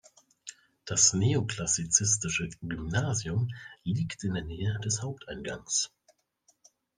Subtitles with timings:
[0.85, 3.51] Das neoklassizistische "Gymnasium"
[3.83, 5.91] liegt in der Nähe des Haupteingangs.